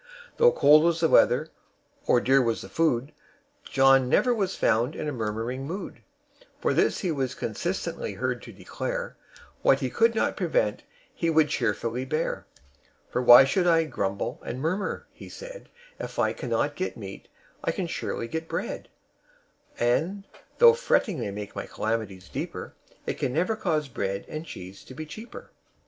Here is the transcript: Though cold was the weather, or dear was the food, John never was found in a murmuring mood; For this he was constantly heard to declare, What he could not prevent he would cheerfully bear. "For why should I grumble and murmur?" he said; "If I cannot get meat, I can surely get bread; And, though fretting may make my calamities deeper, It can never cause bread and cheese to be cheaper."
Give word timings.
Though 0.37 0.51
cold 0.51 0.81
was 0.83 0.99
the 0.99 1.07
weather, 1.07 1.49
or 2.07 2.19
dear 2.19 2.41
was 2.41 2.61
the 2.63 2.69
food, 2.69 3.11
John 3.63 4.09
never 4.09 4.33
was 4.33 4.55
found 4.55 4.95
in 4.95 5.07
a 5.07 5.11
murmuring 5.11 5.67
mood; 5.67 6.01
For 6.59 6.73
this 6.73 7.01
he 7.01 7.11
was 7.11 7.35
constantly 7.35 8.13
heard 8.13 8.41
to 8.41 8.51
declare, 8.51 9.15
What 9.61 9.79
he 9.81 9.91
could 9.91 10.15
not 10.15 10.35
prevent 10.35 10.81
he 11.13 11.29
would 11.29 11.49
cheerfully 11.49 12.03
bear. 12.03 12.47
"For 13.11 13.21
why 13.21 13.43
should 13.43 13.67
I 13.67 13.83
grumble 13.83 14.41
and 14.43 14.59
murmur?" 14.59 15.05
he 15.13 15.29
said; 15.29 15.69
"If 15.99 16.17
I 16.17 16.33
cannot 16.33 16.75
get 16.75 16.97
meat, 16.97 17.27
I 17.63 17.69
can 17.71 17.85
surely 17.85 18.27
get 18.27 18.47
bread; 18.49 18.87
And, 19.77 20.25
though 20.57 20.73
fretting 20.73 21.19
may 21.19 21.29
make 21.29 21.55
my 21.55 21.67
calamities 21.67 22.27
deeper, 22.27 22.73
It 23.05 23.19
can 23.19 23.33
never 23.33 23.55
cause 23.55 23.87
bread 23.87 24.25
and 24.27 24.47
cheese 24.47 24.83
to 24.85 24.95
be 24.95 25.05
cheaper." 25.05 25.51